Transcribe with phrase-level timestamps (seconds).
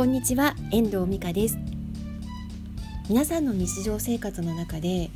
[0.00, 1.58] こんにちは遠藤美香です。
[3.10, 5.10] 皆さんの日常生活の中で、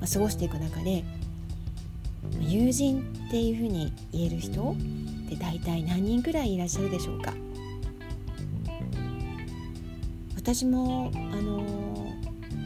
[0.00, 1.04] まあ、過ごしていく中で
[2.40, 4.74] 友人っていうふうに言える人
[5.26, 7.34] って大体何人くらいいらっしゃるでしょうか？
[10.34, 12.14] 私もあの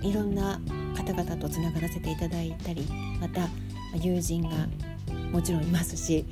[0.02, 0.60] いろんな
[0.96, 2.86] 方々とつながらせていただいたり
[3.20, 3.48] また
[4.00, 4.50] 友人が
[5.32, 6.26] もちろんいますし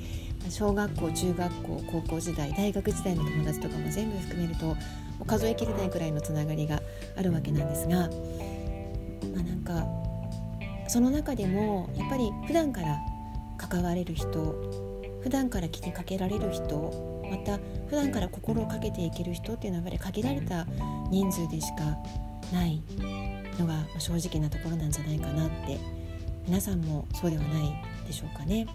[0.48, 4.77] 小学校中学校高校時代大学時代の友達とかも全部含めると
[5.27, 6.81] 数えきれないくらいのつながりが
[7.17, 8.09] あるわけなんですが、
[9.35, 9.87] まあ、なんか
[10.89, 12.99] その中でもやっぱり普段から
[13.57, 14.54] 関われる人
[15.23, 20.67] 普段から気にかけられる人また普段から心をかけていける人っていうのはやっぱり限られた
[21.11, 21.96] 人数でしか
[22.53, 22.82] ない
[23.59, 25.79] のが正直なところなんじゃないかなって
[26.46, 28.67] 皆さんもそうではないでしょうかね。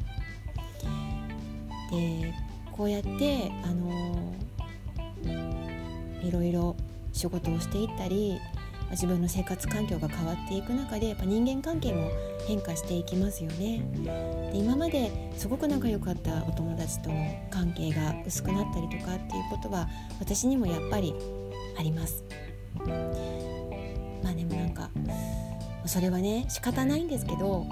[1.92, 2.34] で
[2.72, 4.34] こうやってあの
[6.24, 6.76] いろいろ
[7.12, 8.40] 仕事をしていったり
[8.92, 12.10] 自分の生活環境が変わっていく中でやっぱ人間関係も
[12.48, 13.84] 変化していきますよね。
[14.52, 17.16] で今まですごく仲良かったお友達との
[17.52, 19.88] 関係が薄くなったりとかっていうことは
[20.20, 21.14] 私にもやっぱり
[21.78, 22.24] あります。
[24.24, 24.90] まあでもなんか
[25.86, 27.66] それはね仕方ないんですけど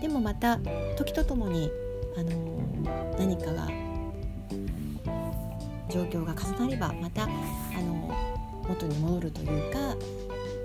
[0.00, 0.58] でもまた
[0.96, 1.70] 時とともに
[2.16, 2.30] あの
[3.18, 3.68] 何かが
[5.90, 7.26] 状況が重なればまたあ
[7.80, 8.14] の
[8.68, 9.96] 元に戻るというか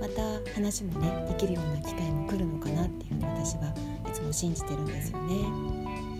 [0.01, 3.73] また話もねできるような機会も来るのかなっていうふうに私は
[4.09, 5.35] いつも信じてるんですよね。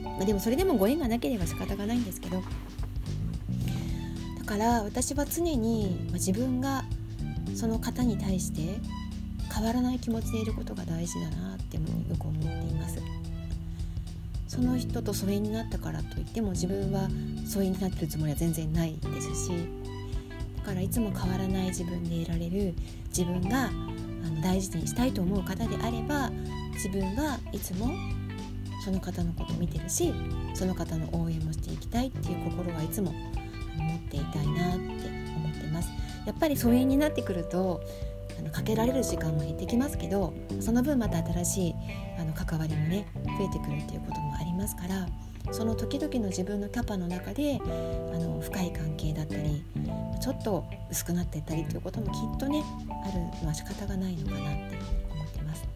[0.04, 2.38] まあ、でもそれでもご縁がなければ仕方がないんですけど
[4.40, 6.86] だから私は常に自分が
[7.56, 8.80] その方に対して
[9.54, 13.00] 変わらない気持ちでいることが大事だなってもよく思っています。
[14.48, 17.10] その人と疎遠になったからといっても自分は
[17.46, 19.52] 疎遠になってるつもりは全然ないですし
[20.58, 22.74] だからいつも変わらない自分でいられる
[23.08, 26.30] 自分があの大事にしたいと思う方であれば
[26.74, 27.90] 自分はいつも
[28.84, 30.14] その方のことを見てるし
[30.54, 33.14] その方の応援もしていきたいっていう心はいつも
[33.78, 34.84] 持っていたいなって
[35.36, 35.90] 思ってます。
[36.26, 37.82] やっぱり疎遠になってくると
[38.40, 41.76] あのかけられる時間も減ってきますけどその分また新しい
[42.20, 45.08] あの関わりもね増えてくるっていうこともありますから
[45.52, 49.64] その時々の自分のキャパの中であの深い関係だったり
[50.22, 52.64] ちょっと薄くなっていったりということもきっとね
[53.06, 54.78] あるのは仕方がないのかなって
[55.12, 55.68] 思ってます。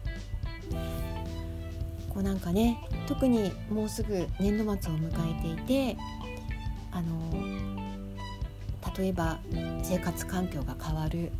[2.08, 5.96] こうなんかね特にもうすぐ年度末を迎えていて
[6.90, 7.18] あの
[8.96, 9.38] 例えば
[9.82, 11.30] 生活環境が変わる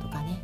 [0.00, 0.40] とかね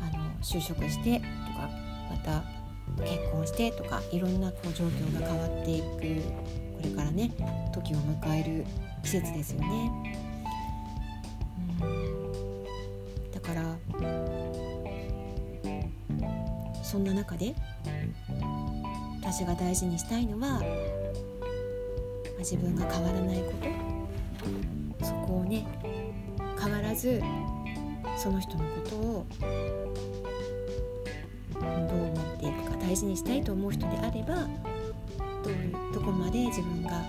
[0.00, 1.68] あの就職してとか
[2.10, 2.53] また
[2.98, 7.30] 結婚してとかいろんなこう状況が変わっていくこれからね
[7.72, 8.64] 時を迎える
[9.02, 9.90] 季節ですよね。
[11.82, 12.24] うん
[13.32, 13.76] だから
[16.82, 17.54] そんな中で
[19.20, 20.62] 私が大事にしたいのは
[22.38, 23.52] 自分が変わらないこ
[25.00, 25.66] とそこをね
[26.62, 27.20] 変わらず
[28.16, 29.26] その人のことを
[32.94, 34.36] 大事にしたいと思う人であれば
[35.42, 37.02] どういうどこまで自分があ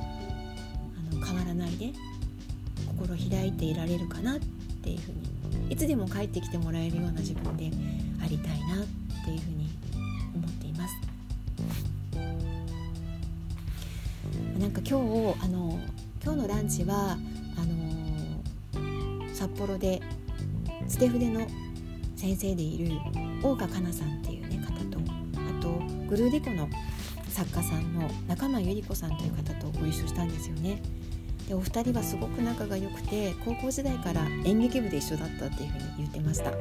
[1.13, 1.93] の変わらないで
[2.87, 4.39] 心開いていられるかなっ
[4.81, 7.69] ていうふうにいつでも帰ってきてもらえるような自分で
[8.19, 9.69] ありたいなっていうふうに
[10.33, 10.95] 思っています。
[14.57, 15.79] なんか今日あの
[16.23, 20.01] 今日のランチはあの札幌で
[20.87, 21.45] 捨て筆の
[22.15, 22.95] 先生でいる
[23.43, 24.54] 大岡かなさんっていうね
[26.15, 26.69] とグルーデコの
[27.29, 30.81] 作家さんの仲間由里子さんという方とご一緒したんですよね。
[31.47, 36.51] でお二人はすごく仲が良くて高校時代から演劇部で一緒だったっていうふうに言ってました。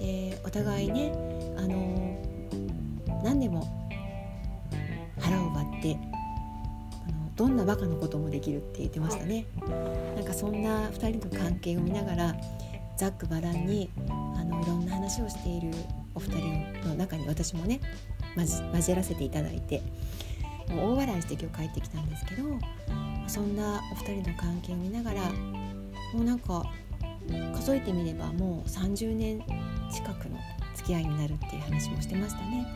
[0.00, 1.12] でお互いね
[1.58, 2.18] あの
[3.24, 3.66] 何でも
[5.18, 5.98] 腹を割って
[7.08, 9.46] あのどんなバカなこともできるって言ってましたね。
[10.14, 12.36] なんかそんな2人の関係を見ながら
[12.96, 15.70] ざっくばらんにあのいろんな話をしている
[16.14, 17.78] お二人の中に私もね
[18.36, 19.82] 交らせていただいて
[20.68, 22.42] もう大笑いして今日帰ってきたんですけど
[23.26, 25.22] そんなお二人の関係を見ながら
[26.12, 26.64] もうなんか
[27.54, 29.42] 数えてみればもう30年
[29.92, 30.38] 近くの
[30.74, 32.66] 付き合いになるっていう話もしてましたね。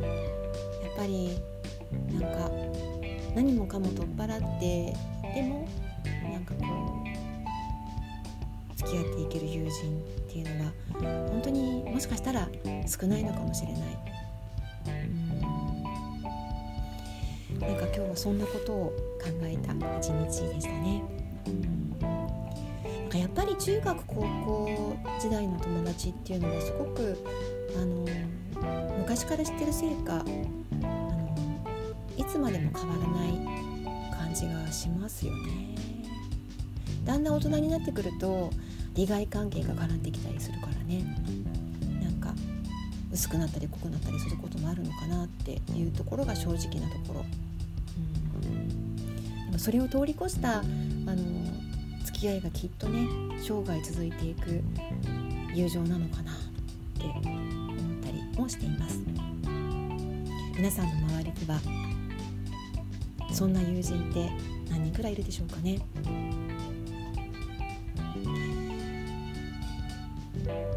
[0.00, 1.38] やっぱり
[2.18, 2.50] なんか
[3.34, 4.96] 何もかも取っ払って
[5.34, 5.68] でも
[6.32, 7.04] なんかこ
[8.72, 10.72] う付き合っていける友人っていうのは
[11.28, 12.48] 本当にもしかしたら
[12.86, 14.15] 少ないのかもしれない。
[17.96, 21.02] 今日はそんなことを考えた一日でしたね。
[23.00, 27.16] なんかやっぱり中学高校時代の友達っていうのはすごく
[27.74, 28.04] あの
[28.98, 31.64] 昔から知ってるせいかあの
[32.18, 35.74] いつまでも変わらない感じがしますよね。
[37.06, 38.50] だんだん大人になってくると
[38.92, 41.02] 利害関係が絡んできたりするからね
[42.02, 42.34] なんか
[43.10, 47.45] 薄くなったり濃くなったりすることもあるのかなっていうところが正直なところ。
[49.58, 51.16] それを通り越したあの
[52.04, 53.06] 付き合いがきっとね
[53.38, 54.62] 生涯続いていく
[55.54, 56.34] 友情なのかなっ
[56.98, 59.00] て思ったりもしています。
[60.56, 61.60] 皆さんの周りには
[63.32, 64.30] そんな友人って
[64.70, 65.78] 何人くらいいるでしょうかね。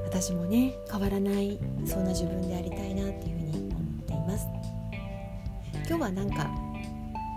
[0.06, 4.48] 私もね変わらないそんな自分でありたいなっていうふうに思っています。
[5.88, 6.69] 今日はなんか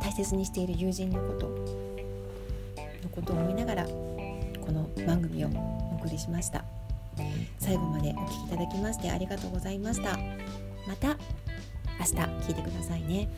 [0.02, 6.64] 大切にしている友人のことのことを思いながらこの番組をお送りしました。
[7.60, 10.19] 最後までお聴きいただきましてありがとうございました。
[10.87, 11.16] また
[12.00, 12.14] 明日
[12.49, 13.28] 聞いてくださいね。